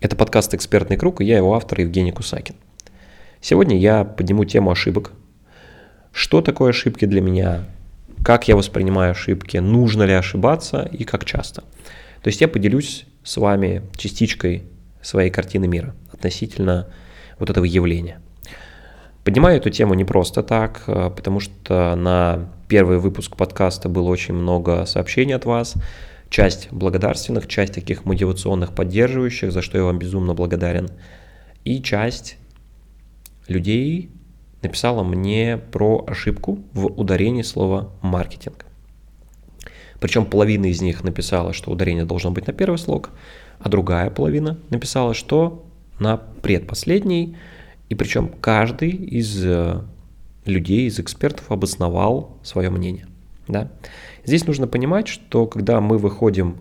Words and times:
Это 0.00 0.14
подкаст 0.14 0.54
«Экспертный 0.54 0.96
круг» 0.96 1.20
и 1.20 1.24
я 1.24 1.38
его 1.38 1.54
автор 1.54 1.80
Евгений 1.80 2.12
Кусакин. 2.12 2.54
Сегодня 3.40 3.76
я 3.76 4.04
подниму 4.04 4.44
тему 4.44 4.70
ошибок. 4.70 5.10
Что 6.12 6.40
такое 6.40 6.70
ошибки 6.70 7.04
для 7.04 7.20
меня? 7.20 7.64
Как 8.24 8.46
я 8.46 8.54
воспринимаю 8.54 9.10
ошибки? 9.10 9.56
Нужно 9.56 10.04
ли 10.04 10.12
ошибаться 10.12 10.88
и 10.92 11.02
как 11.02 11.24
часто? 11.24 11.62
То 12.22 12.28
есть 12.28 12.40
я 12.40 12.46
поделюсь 12.46 13.06
с 13.24 13.38
вами 13.38 13.82
частичкой 13.96 14.62
своей 15.02 15.30
картины 15.30 15.66
мира 15.66 15.96
относительно 16.12 16.86
вот 17.40 17.50
этого 17.50 17.64
явления. 17.64 18.20
Поднимаю 19.24 19.56
эту 19.56 19.70
тему 19.70 19.94
не 19.94 20.04
просто 20.04 20.44
так, 20.44 20.84
а 20.86 21.10
потому 21.10 21.40
что 21.40 21.96
на 21.96 22.50
первый 22.68 22.98
выпуск 22.98 23.34
подкаста 23.36 23.88
было 23.88 24.08
очень 24.08 24.34
много 24.34 24.86
сообщений 24.86 25.34
от 25.34 25.44
вас– 25.44 25.74
часть 26.30 26.68
благодарственных, 26.70 27.46
часть 27.46 27.74
таких 27.74 28.04
мотивационных, 28.04 28.74
поддерживающих, 28.74 29.52
за 29.52 29.62
что 29.62 29.78
я 29.78 29.84
вам 29.84 29.98
безумно 29.98 30.34
благодарен. 30.34 30.88
И 31.64 31.82
часть 31.82 32.36
людей 33.46 34.10
написала 34.62 35.02
мне 35.02 35.56
про 35.56 36.04
ошибку 36.06 36.58
в 36.72 36.86
ударении 36.86 37.42
слова 37.42 37.92
«маркетинг». 38.02 38.66
Причем 40.00 40.26
половина 40.26 40.66
из 40.66 40.80
них 40.80 41.02
написала, 41.02 41.52
что 41.52 41.70
ударение 41.70 42.04
должно 42.04 42.30
быть 42.30 42.46
на 42.46 42.52
первый 42.52 42.78
слог, 42.78 43.10
а 43.58 43.68
другая 43.68 44.10
половина 44.10 44.58
написала, 44.70 45.14
что 45.14 45.66
на 45.98 46.16
предпоследний. 46.16 47.36
И 47.88 47.94
причем 47.94 48.28
каждый 48.40 48.90
из 48.90 49.44
э, 49.44 49.80
людей, 50.44 50.86
из 50.86 51.00
экспертов 51.00 51.50
обосновал 51.50 52.38
свое 52.44 52.70
мнение. 52.70 53.06
Да? 53.48 53.70
Здесь 54.24 54.46
нужно 54.46 54.66
понимать, 54.66 55.08
что 55.08 55.46
когда 55.46 55.80
мы 55.80 55.98
выходим 55.98 56.58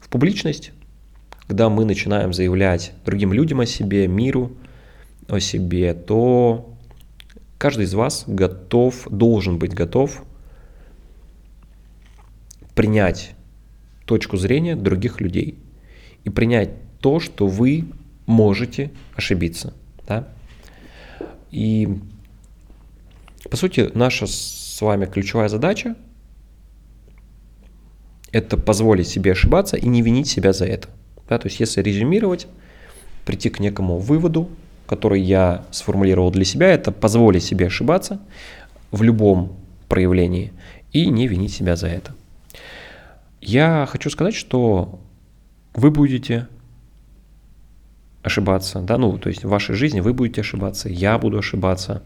в 0.00 0.08
публичность, 0.08 0.72
когда 1.46 1.68
мы 1.70 1.84
начинаем 1.84 2.32
заявлять 2.32 2.92
другим 3.04 3.32
людям 3.32 3.60
о 3.60 3.66
себе, 3.66 4.06
миру 4.06 4.52
о 5.28 5.40
себе, 5.40 5.94
то 5.94 6.74
каждый 7.56 7.84
из 7.84 7.94
вас 7.94 8.24
готов, 8.26 9.06
должен 9.10 9.58
быть 9.58 9.74
готов 9.74 10.24
принять 12.74 13.34
точку 14.04 14.36
зрения 14.36 14.76
других 14.76 15.20
людей 15.20 15.58
и 16.24 16.30
принять 16.30 16.70
то, 17.00 17.20
что 17.20 17.46
вы 17.46 17.84
можете 18.26 18.90
ошибиться. 19.14 19.74
Да? 20.06 20.28
И 21.50 21.98
по 23.50 23.56
сути 23.56 23.90
наша 23.94 24.26
с 24.78 24.80
вами 24.80 25.06
ключевая 25.06 25.48
задача 25.48 25.96
это 28.30 28.56
позволить 28.56 29.08
себе 29.08 29.32
ошибаться 29.32 29.76
и 29.76 29.88
не 29.88 30.02
винить 30.02 30.28
себя 30.28 30.52
за 30.52 30.66
это. 30.66 30.88
Да, 31.28 31.36
то 31.36 31.48
есть 31.48 31.58
если 31.58 31.82
резюмировать, 31.82 32.46
прийти 33.24 33.50
к 33.50 33.58
некому 33.58 33.98
выводу, 33.98 34.48
который 34.86 35.20
я 35.20 35.64
сформулировал 35.72 36.30
для 36.30 36.44
себя, 36.44 36.68
это 36.68 36.92
позволить 36.92 37.42
себе 37.42 37.66
ошибаться 37.66 38.20
в 38.92 39.02
любом 39.02 39.56
проявлении 39.88 40.52
и 40.92 41.08
не 41.10 41.26
винить 41.26 41.52
себя 41.52 41.74
за 41.74 41.88
это. 41.88 42.14
Я 43.40 43.84
хочу 43.90 44.10
сказать, 44.10 44.34
что 44.36 45.00
вы 45.74 45.90
будете 45.90 46.46
ошибаться, 48.22 48.78
да, 48.78 48.96
ну, 48.96 49.18
то 49.18 49.28
есть 49.28 49.42
в 49.42 49.48
вашей 49.48 49.74
жизни 49.74 49.98
вы 49.98 50.12
будете 50.12 50.42
ошибаться, 50.42 50.88
я 50.88 51.18
буду 51.18 51.36
ошибаться, 51.36 52.04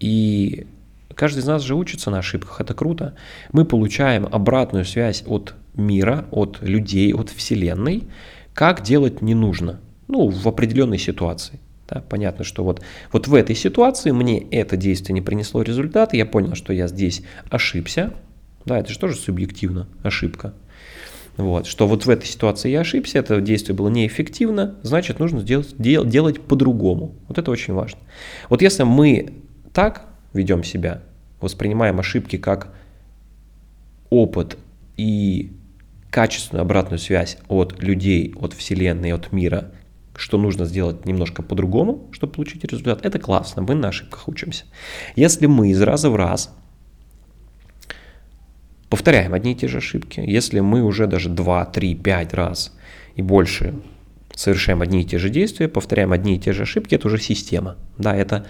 и 0.00 0.66
Каждый 1.14 1.40
из 1.40 1.46
нас 1.46 1.62
же 1.62 1.74
учится 1.74 2.10
на 2.10 2.18
ошибках, 2.18 2.60
это 2.60 2.74
круто. 2.74 3.14
Мы 3.52 3.64
получаем 3.64 4.26
обратную 4.30 4.84
связь 4.84 5.24
от 5.26 5.54
мира, 5.74 6.26
от 6.30 6.58
людей, 6.60 7.14
от 7.14 7.30
Вселенной, 7.30 8.04
как 8.54 8.82
делать 8.82 9.22
не 9.22 9.34
нужно, 9.34 9.80
ну, 10.06 10.28
в 10.28 10.46
определенной 10.46 10.98
ситуации. 10.98 11.60
Да, 11.88 12.02
понятно, 12.06 12.44
что 12.44 12.64
вот, 12.64 12.82
вот 13.12 13.28
в 13.28 13.34
этой 13.34 13.56
ситуации 13.56 14.10
мне 14.10 14.40
это 14.50 14.76
действие 14.76 15.14
не 15.14 15.22
принесло 15.22 15.62
результата, 15.62 16.16
я 16.16 16.26
понял, 16.26 16.54
что 16.54 16.74
я 16.74 16.86
здесь 16.86 17.22
ошибся. 17.48 18.12
Да, 18.66 18.78
это 18.78 18.92
же 18.92 18.98
тоже 18.98 19.16
субъективно, 19.16 19.88
ошибка. 20.02 20.52
Вот, 21.38 21.66
что 21.66 21.86
вот 21.86 22.04
в 22.04 22.10
этой 22.10 22.26
ситуации 22.26 22.68
я 22.70 22.80
ошибся, 22.80 23.20
это 23.20 23.40
действие 23.40 23.74
было 23.76 23.88
неэффективно, 23.88 24.74
значит, 24.82 25.20
нужно 25.20 25.40
сделать, 25.40 25.74
дел, 25.78 26.04
делать 26.04 26.40
по-другому. 26.40 27.14
Вот 27.28 27.38
это 27.38 27.50
очень 27.50 27.72
важно. 27.72 28.00
Вот 28.50 28.60
если 28.60 28.82
мы 28.82 29.34
так 29.72 30.07
ведем 30.38 30.64
себя, 30.64 31.02
воспринимаем 31.40 32.00
ошибки 32.00 32.36
как 32.36 32.74
опыт 34.10 34.56
и 34.96 35.52
качественную 36.10 36.62
обратную 36.62 36.98
связь 36.98 37.38
от 37.48 37.82
людей, 37.82 38.34
от 38.40 38.54
Вселенной, 38.54 39.12
от 39.12 39.32
мира, 39.32 39.72
что 40.16 40.38
нужно 40.38 40.64
сделать 40.64 41.04
немножко 41.06 41.42
по-другому, 41.42 42.08
чтобы 42.12 42.32
получить 42.32 42.64
результат, 42.64 43.04
это 43.04 43.18
классно, 43.18 43.62
мы 43.62 43.74
на 43.74 43.88
ошибках 43.88 44.26
учимся. 44.28 44.64
Если 45.14 45.46
мы 45.46 45.70
из 45.70 45.80
раза 45.82 46.10
в 46.10 46.16
раз 46.16 46.54
повторяем 48.88 49.34
одни 49.34 49.52
и 49.52 49.54
те 49.54 49.68
же 49.68 49.78
ошибки, 49.78 50.20
если 50.20 50.60
мы 50.60 50.82
уже 50.82 51.06
даже 51.06 51.28
2, 51.28 51.66
3, 51.66 51.94
5 51.94 52.34
раз 52.34 52.74
и 53.14 53.22
больше 53.22 53.74
совершаем 54.34 54.82
одни 54.82 55.02
и 55.02 55.04
те 55.04 55.18
же 55.18 55.30
действия, 55.30 55.68
повторяем 55.68 56.12
одни 56.12 56.36
и 56.36 56.40
те 56.40 56.52
же 56.52 56.62
ошибки, 56.62 56.94
это 56.94 57.08
уже 57.08 57.18
система. 57.18 57.76
Да, 57.98 58.16
это, 58.16 58.46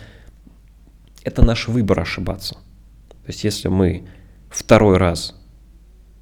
это 1.29 1.45
наш 1.45 1.69
выбор 1.69 2.01
ошибаться. 2.01 2.55
То 2.55 3.29
есть 3.29 3.45
если 3.45 3.69
мы 3.69 4.09
второй 4.51 4.97
раз 4.97 5.35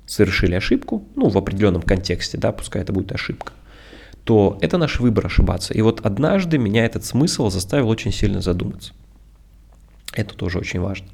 совершили 0.05 0.55
ошибку, 0.55 1.06
ну, 1.15 1.28
в 1.28 1.39
определенном 1.39 1.83
контексте, 1.83 2.37
да, 2.39 2.53
пускай 2.53 2.83
это 2.83 2.93
будет 2.93 3.12
ошибка, 3.12 3.53
то 4.25 4.59
это 4.61 4.78
наш 4.78 4.99
выбор 4.99 5.27
ошибаться. 5.27 5.72
И 5.75 5.81
вот 5.81 6.05
однажды 6.05 6.59
меня 6.59 6.84
этот 6.84 7.05
смысл 7.05 7.49
заставил 7.50 7.89
очень 7.89 8.12
сильно 8.12 8.41
задуматься. 8.41 8.93
Это 10.12 10.34
тоже 10.34 10.59
очень 10.59 10.81
важно. 10.81 11.06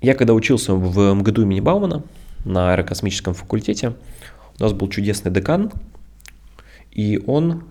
Я 0.00 0.14
когда 0.14 0.34
учился 0.34 0.74
в 0.74 1.14
МГДУ 1.14 1.42
имени 1.42 1.60
Баумана 1.60 2.04
на 2.44 2.72
аэрокосмическом 2.72 3.34
факультете, 3.34 3.94
у 4.58 4.62
нас 4.62 4.72
был 4.72 4.88
чудесный 4.88 5.32
декан, 5.32 5.72
и 6.92 7.20
он 7.26 7.64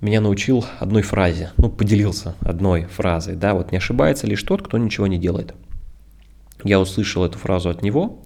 меня 0.00 0.20
научил 0.20 0.64
одной 0.78 1.02
фразе, 1.02 1.52
ну, 1.56 1.70
поделился 1.70 2.34
одной 2.40 2.84
фразой, 2.84 3.36
да, 3.36 3.54
вот 3.54 3.72
не 3.72 3.78
ошибается 3.78 4.26
лишь 4.26 4.42
тот, 4.42 4.62
кто 4.62 4.78
ничего 4.78 5.06
не 5.06 5.18
делает. 5.18 5.54
Я 6.64 6.80
услышал 6.80 7.24
эту 7.24 7.38
фразу 7.38 7.70
от 7.70 7.82
него, 7.82 8.20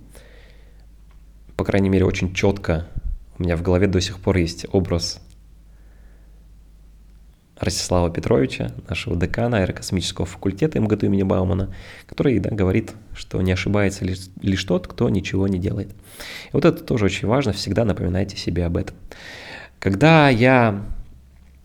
по 1.57 1.65
крайней 1.65 1.91
мере, 1.91 2.07
очень 2.07 2.33
четко 2.33 2.87
у 3.41 3.43
меня 3.43 3.57
в 3.57 3.63
голове 3.63 3.87
до 3.87 4.01
сих 4.01 4.19
пор 4.19 4.37
есть 4.37 4.67
образ 4.73 5.21
Ростислава 7.59 8.11
Петровича, 8.11 8.73
нашего 8.89 9.17
декана 9.17 9.59
аэрокосмического 9.59 10.27
факультета 10.27 10.81
МГТУ 10.81 11.07
имени 11.07 11.23
Баумана, 11.23 11.75
который 12.07 12.39
да, 12.39 12.51
говорит, 12.51 12.93
что 13.15 13.41
не 13.43 13.53
ошибается 13.53 14.05
лишь, 14.05 14.29
лишь 14.41 14.65
тот, 14.65 14.89
кто 14.89 15.09
ничего 15.09 15.49
не 15.49 15.59
делает. 15.59 15.91
И 15.91 16.51
вот 16.53 16.65
это 16.65 16.83
тоже 16.83 17.07
очень 17.07 17.29
важно, 17.29 17.53
всегда 17.53 17.85
напоминайте 17.85 18.37
себе 18.37 18.65
об 18.65 18.77
этом. 18.79 18.97
Когда 19.79 20.31
я 20.31 20.83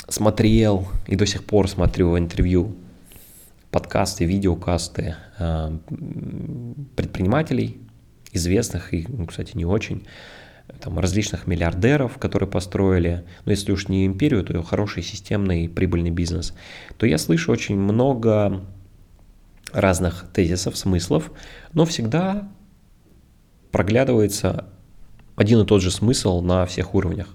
смотрел 0.08 0.88
и 1.08 1.16
до 1.16 1.26
сих 1.26 1.44
пор 1.44 1.70
смотрю 1.70 2.18
интервью, 2.18 2.76
подкасты, 3.72 4.26
видеокасты 4.26 5.16
э, 5.38 5.78
предпринимателей, 6.96 7.80
известных 8.32 8.94
и, 8.94 9.06
ну, 9.08 9.26
кстати, 9.26 9.56
не 9.58 9.66
очень, 9.66 10.06
там, 10.80 11.00
различных 11.00 11.48
миллиардеров, 11.48 12.18
которые 12.18 12.50
построили, 12.50 13.24
ну, 13.46 13.52
если 13.52 13.72
уж 13.72 13.88
не 13.88 14.06
империю, 14.06 14.44
то 14.44 14.62
хороший 14.64 15.04
системный 15.04 15.70
прибыльный 15.70 16.10
бизнес, 16.10 16.54
то 16.98 17.06
я 17.06 17.18
слышу 17.18 17.52
очень 17.52 17.78
много 17.78 18.66
разных 19.74 20.26
тезисов, 20.34 20.78
смыслов, 20.78 21.32
но 21.74 21.86
всегда 21.86 22.50
проглядывается 23.72 24.66
один 25.36 25.60
и 25.62 25.66
тот 25.66 25.82
же 25.82 25.92
смысл 25.92 26.42
на 26.42 26.66
всех 26.66 26.96
уровнях. 26.96 27.28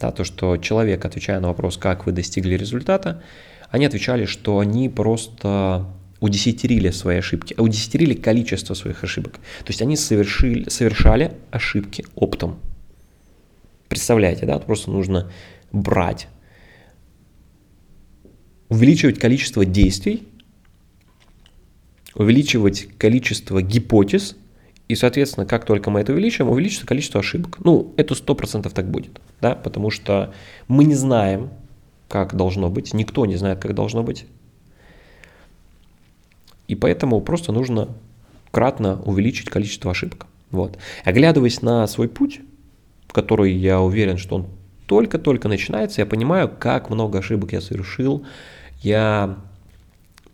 Да, 0.00 0.10
то, 0.12 0.24
что 0.24 0.56
человек, 0.56 1.04
отвечая 1.04 1.40
на 1.40 1.48
вопрос, 1.48 1.76
как 1.76 2.06
вы 2.06 2.12
достигли 2.12 2.54
результата, 2.54 3.22
они 3.68 3.84
отвечали, 3.84 4.24
что 4.24 4.58
они 4.58 4.88
просто 4.88 5.86
удесятерили 6.20 6.90
свои 6.90 7.18
ошибки, 7.18 7.54
а 7.56 7.62
удесятерили 7.62 8.14
количество 8.14 8.74
своих 8.74 9.04
ошибок. 9.04 9.34
То 9.34 9.68
есть 9.68 9.82
они 9.82 9.96
совершили, 9.96 10.68
совершали 10.68 11.32
ошибки 11.50 12.04
оптом. 12.14 12.58
Представляете, 13.88 14.46
да, 14.46 14.58
просто 14.58 14.90
нужно 14.90 15.30
брать, 15.72 16.28
увеличивать 18.68 19.18
количество 19.18 19.64
действий, 19.64 20.26
увеличивать 22.14 22.88
количество 22.98 23.60
гипотез, 23.60 24.36
и, 24.90 24.96
соответственно, 24.96 25.46
как 25.46 25.66
только 25.66 25.88
мы 25.88 26.00
это 26.00 26.12
увеличим, 26.12 26.50
увеличится 26.50 26.84
количество 26.84 27.20
ошибок. 27.20 27.58
Ну, 27.62 27.94
это 27.96 28.14
100% 28.14 28.68
так 28.72 28.90
будет, 28.90 29.20
да, 29.40 29.54
потому 29.54 29.90
что 29.90 30.34
мы 30.66 30.82
не 30.82 30.96
знаем, 30.96 31.50
как 32.08 32.34
должно 32.34 32.70
быть, 32.70 32.92
никто 32.92 33.24
не 33.24 33.36
знает, 33.36 33.60
как 33.60 33.72
должно 33.72 34.02
быть. 34.02 34.26
И 36.66 36.74
поэтому 36.74 37.20
просто 37.20 37.52
нужно 37.52 37.90
кратно 38.50 39.00
увеличить 39.02 39.48
количество 39.48 39.92
ошибок. 39.92 40.26
Вот. 40.50 40.76
Оглядываясь 41.04 41.62
на 41.62 41.86
свой 41.86 42.08
путь, 42.08 42.40
который 43.12 43.52
я 43.52 43.80
уверен, 43.80 44.16
что 44.16 44.34
он 44.34 44.46
только-только 44.86 45.46
начинается, 45.46 46.00
я 46.00 46.06
понимаю, 46.06 46.50
как 46.58 46.90
много 46.90 47.20
ошибок 47.20 47.52
я 47.52 47.60
совершил. 47.60 48.26
Я 48.80 49.38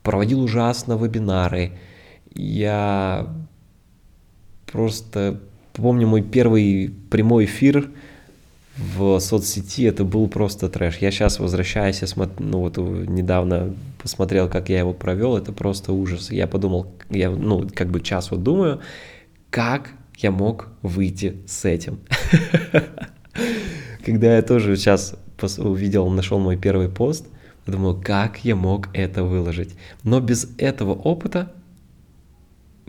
проводил 0.02 0.40
ужасно 0.40 0.94
вебинары. 0.94 1.72
Я 2.34 3.28
просто 4.76 5.40
помню 5.72 6.06
мой 6.06 6.20
первый 6.20 6.94
прямой 7.08 7.46
эфир 7.46 7.88
в 8.76 9.18
соцсети, 9.20 9.86
это 9.86 10.04
был 10.04 10.28
просто 10.28 10.68
трэш. 10.68 10.98
Я 10.98 11.10
сейчас 11.10 11.38
возвращаюсь, 11.38 12.02
я 12.02 12.06
смотр... 12.06 12.42
ну 12.42 12.60
вот 12.60 12.76
недавно 12.76 13.74
посмотрел, 14.02 14.50
как 14.50 14.68
я 14.68 14.80
его 14.80 14.92
провел, 14.92 15.34
это 15.34 15.52
просто 15.52 15.94
ужас. 15.94 16.30
Я 16.30 16.46
подумал, 16.46 16.92
я 17.08 17.30
ну 17.30 17.66
как 17.74 17.88
бы 17.88 18.02
час 18.02 18.30
вот 18.30 18.42
думаю, 18.42 18.80
как 19.48 19.92
я 20.18 20.30
мог 20.30 20.68
выйти 20.82 21.38
с 21.46 21.64
этим. 21.64 21.98
Когда 24.04 24.36
я 24.36 24.42
тоже 24.42 24.76
сейчас 24.76 25.16
увидел, 25.56 26.06
нашел 26.10 26.38
мой 26.38 26.58
первый 26.58 26.90
пост, 26.90 27.26
думаю, 27.66 27.98
как 27.98 28.44
я 28.44 28.54
мог 28.54 28.90
это 28.92 29.24
выложить. 29.24 29.74
Но 30.02 30.20
без 30.20 30.50
этого 30.58 30.92
опыта, 30.92 31.50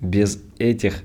без 0.02 0.42
этих 0.60 1.02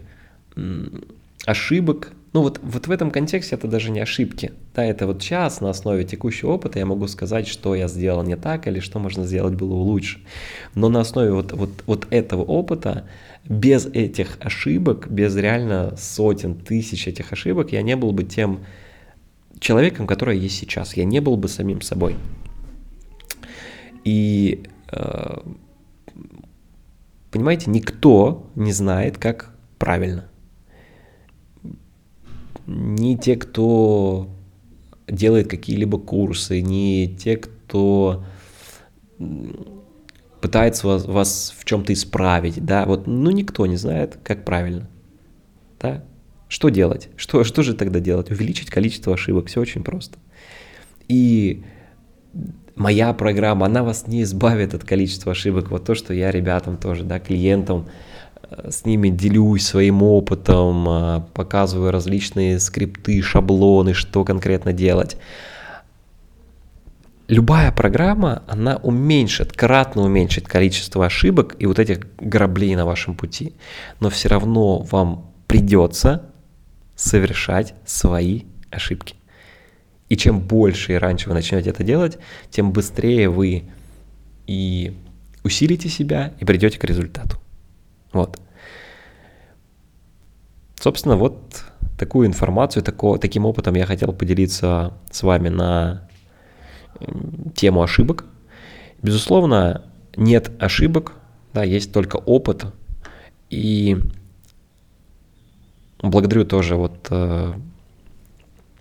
ошибок, 1.47 2.13
ну 2.33 2.41
вот, 2.41 2.61
вот 2.63 2.87
в 2.87 2.91
этом 2.91 3.11
контексте 3.11 3.57
это 3.57 3.69
даже 3.69 3.91
не 3.91 4.01
ошибки. 4.01 4.53
Да, 4.75 4.85
это 4.85 5.07
вот 5.07 5.23
сейчас 5.23 5.61
на 5.61 5.71
основе 5.71 6.05
текущего 6.05 6.53
опыта 6.53 6.79
я 6.79 6.87
могу 6.87 7.07
сказать, 7.07 7.47
что 7.47 7.75
я 7.75 7.89
сделал 7.89 8.23
не 8.23 8.37
так 8.37 8.67
или 8.67 8.81
что 8.81 8.99
можно 8.99 9.25
сделать 9.25 9.55
было 9.55 9.75
лучше. 9.75 10.21
Но 10.75 10.89
на 10.89 11.01
основе 11.01 11.33
вот, 11.33 11.53
вот, 11.53 11.71
вот 11.87 12.07
этого 12.11 12.43
опыта, 12.43 13.05
без 13.45 13.87
этих 13.87 14.39
ошибок, 14.41 15.11
без 15.11 15.37
реально 15.37 15.95
сотен, 15.99 16.55
тысяч 16.55 17.07
этих 17.07 17.33
ошибок, 17.33 17.73
я 17.73 17.83
не 17.83 17.97
был 17.97 18.13
бы 18.13 18.25
тем 18.25 18.61
человеком, 19.59 20.07
который 20.07 20.39
есть 20.39 20.57
сейчас. 20.57 20.97
Я 20.97 21.05
не 21.05 21.21
был 21.21 21.37
бы 21.37 21.49
самим 21.49 21.83
собой. 21.83 22.17
И 24.05 24.65
э, 24.91 25.39
понимаете, 27.31 27.71
никто 27.71 28.51
не 28.55 28.73
знает, 28.73 29.19
как 29.19 29.55
правильно. 29.79 30.29
Ни 32.67 33.17
те, 33.17 33.37
кто 33.37 34.29
делает 35.09 35.49
какие-либо 35.49 35.99
курсы, 35.99 36.61
ни 36.61 37.07
те, 37.07 37.37
кто 37.37 38.25
пытается 40.41 40.87
вас, 40.87 41.05
вас 41.07 41.55
в 41.57 41.65
чем-то 41.65 41.93
исправить, 41.93 42.65
да, 42.65 42.85
вот, 42.87 43.07
ну, 43.07 43.31
никто 43.31 43.67
не 43.67 43.77
знает, 43.77 44.19
как 44.25 44.45
правильно, 44.45 44.89
да, 45.81 46.05
что 46.53 46.69
делать? 46.69 47.09
Что, 47.17 47.45
что 47.45 47.63
же 47.63 47.73
тогда 47.73 47.99
делать? 47.99 48.31
Увеличить 48.31 48.69
количество 48.69 49.15
ошибок. 49.15 49.47
Все 49.47 49.59
очень 49.59 49.83
просто. 49.83 50.19
И 51.09 51.65
моя 52.77 53.15
программа, 53.15 53.65
она 53.65 53.83
вас 53.83 54.07
не 54.07 54.23
избавит 54.23 54.75
от 54.75 54.85
количества 54.85 55.33
ошибок. 55.33 55.71
Вот 55.71 55.87
то, 55.87 55.95
что 55.95 56.13
я 56.13 56.31
ребятам 56.31 56.77
тоже, 56.77 57.05
да, 57.05 57.21
клиентам, 57.21 57.89
с 58.69 58.85
ними 58.85 59.09
делюсь 59.09 59.67
своим 59.67 60.03
опытом, 60.03 60.89
э, 60.89 61.23
показываю 61.35 61.91
различные 61.91 62.59
скрипты, 62.61 63.23
шаблоны, 63.23 63.95
что 63.95 64.25
конкретно 64.25 64.73
делать. 64.73 65.17
Любая 67.29 67.73
программа, 67.73 68.43
она 68.47 68.77
уменьшит, 68.77 69.53
кратно 69.53 70.03
уменьшит 70.03 70.47
количество 70.47 71.07
ошибок 71.07 71.57
и 71.59 71.67
вот 71.67 71.79
этих 71.79 72.01
граблей 72.19 72.75
на 72.77 72.85
вашем 72.85 73.15
пути. 73.15 73.55
Но 74.01 74.11
все 74.11 74.29
равно 74.29 74.79
вам 74.81 75.33
придется 75.47 76.27
совершать 76.95 77.75
свои 77.87 78.43
ошибки. 78.71 79.15
И 80.09 80.17
чем 80.17 80.41
больше 80.41 80.93
и 80.93 80.97
раньше 80.97 81.29
вы 81.29 81.35
начнете 81.35 81.71
это 81.71 81.83
делать, 81.83 82.19
тем 82.51 82.71
быстрее 82.71 83.31
вы 83.31 83.65
и 84.47 84.95
усилите 85.43 85.89
себя 85.89 86.35
и 86.39 86.45
придете 86.45 86.79
к 86.79 86.85
результату. 86.85 87.39
Вот. 88.13 88.39
Собственно, 90.83 91.17
вот 91.17 91.65
такую 91.97 92.27
информацию, 92.27 92.83
таким 92.83 93.47
опытом 93.47 93.75
я 93.77 93.87
хотел 93.87 94.13
поделиться 94.13 94.93
с 95.11 95.23
вами 95.23 95.49
на 95.49 96.09
тему 97.55 97.83
ошибок. 97.83 98.25
Безусловно, 99.03 99.85
нет 100.17 100.51
ошибок, 100.61 101.13
да, 101.55 101.63
есть 101.63 101.93
только 101.93 102.17
опыт. 102.17 102.67
И 103.51 103.99
Благодарю 106.03 106.45
тоже 106.45 106.75
вот 106.75 107.07
э, 107.11 107.53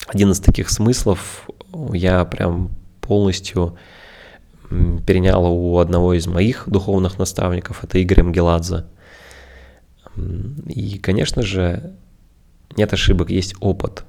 один 0.08 0.32
из 0.32 0.40
таких 0.40 0.72
смыслов 0.72 1.48
я 1.94 2.26
прям 2.26 2.72
полностью 3.00 3.78
перенял 5.06 5.46
у 5.46 5.78
одного 5.78 6.16
из 6.16 6.26
моих 6.26 6.64
духовных 6.68 7.20
наставников, 7.20 7.84
это 7.84 8.00
Игорь 8.00 8.24
Мгеладзе. 8.24 8.86
И, 10.16 10.98
конечно 11.00 11.42
же, 11.42 11.96
нет 12.76 12.94
ошибок, 12.94 13.30
есть 13.30 13.56
опыт, 13.60 14.04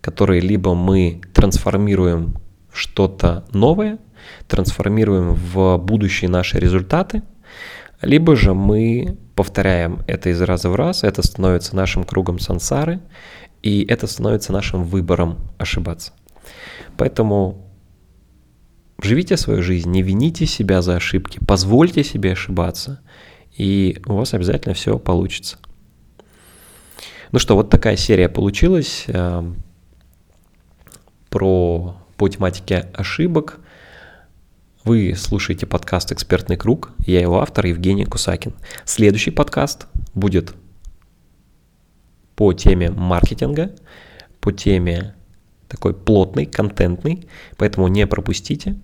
который 0.00 0.40
либо 0.40 0.74
мы 0.74 1.20
трансформируем 1.32 2.36
в 2.70 2.78
что-то 2.78 3.44
новое, 3.52 3.98
трансформируем 4.48 5.34
в 5.34 5.78
будущие 5.78 6.30
наши 6.30 6.58
результаты, 6.58 7.22
либо 8.02 8.36
же 8.36 8.54
мы 8.54 9.16
повторяем 9.34 10.00
это 10.06 10.30
из 10.30 10.40
раза 10.40 10.68
в 10.68 10.74
раз, 10.74 11.04
это 11.04 11.22
становится 11.22 11.76
нашим 11.76 12.04
кругом 12.04 12.38
сансары, 12.38 13.00
и 13.62 13.84
это 13.88 14.06
становится 14.06 14.52
нашим 14.52 14.84
выбором 14.84 15.38
ошибаться. 15.58 16.12
Поэтому 16.96 17.66
живите 19.02 19.36
свою 19.36 19.62
жизнь, 19.62 19.90
не 19.90 20.02
вините 20.02 20.46
себя 20.46 20.82
за 20.82 20.96
ошибки, 20.96 21.40
позвольте 21.46 22.04
себе 22.04 22.32
ошибаться, 22.32 23.00
и 23.56 24.00
у 24.06 24.14
вас 24.14 24.34
обязательно 24.34 24.74
все 24.74 24.98
получится. 24.98 25.58
Ну 27.32 27.38
что, 27.38 27.56
вот 27.56 27.70
такая 27.70 27.96
серия 27.96 28.28
получилась 28.28 29.04
э, 29.08 29.52
про 31.30 31.96
по 32.16 32.28
тематике 32.28 32.88
ошибок. 32.94 33.60
Вы 34.84 35.14
слушаете 35.16 35.66
подкаст 35.66 36.12
«Экспертный 36.12 36.56
круг». 36.56 36.92
Я 37.04 37.20
его 37.20 37.42
автор 37.42 37.66
Евгений 37.66 38.04
Кусакин. 38.04 38.54
Следующий 38.84 39.32
подкаст 39.32 39.86
будет 40.14 40.54
по 42.36 42.52
теме 42.52 42.90
маркетинга, 42.90 43.74
по 44.40 44.52
теме 44.52 45.14
такой 45.68 45.92
плотный, 45.92 46.46
контентный, 46.46 47.28
поэтому 47.56 47.88
не 47.88 48.06
пропустите. 48.06 48.76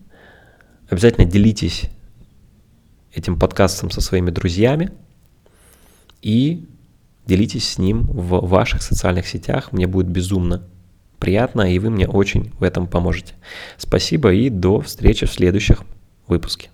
Обязательно 0.91 1.27
делитесь 1.27 1.89
этим 3.15 3.39
подкастом 3.39 3.91
со 3.91 4.01
своими 4.01 4.31
друзьями 4.31 4.93
и 6.23 6.67
делитесь 7.27 7.69
с 7.69 7.79
ним 7.79 8.03
в 8.05 8.47
ваших 8.47 8.83
социальных 8.83 9.27
сетях. 9.27 9.73
Мне 9.73 9.87
будет 9.87 10.09
безумно 10.09 10.63
приятно, 11.19 11.73
и 11.73 11.79
вы 11.79 11.91
мне 11.91 12.09
очень 12.09 12.53
в 12.59 12.63
этом 12.63 12.87
поможете. 12.87 13.35
Спасибо 13.79 14.33
и 14.33 14.51
до 14.51 14.81
встречи 14.81 15.27
в 15.27 15.33
следующих 15.33 15.85
выпуске. 16.27 16.71